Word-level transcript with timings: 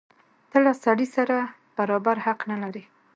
ته 0.51 0.57
له 0.65 0.71
سړي 0.83 1.07
سره 1.15 1.35
برابر 1.77 2.17
حق 2.25 2.39
نه 2.51 2.55
لرې. 2.61 2.83